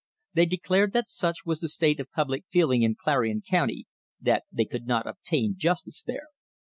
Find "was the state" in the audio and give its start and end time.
1.45-1.99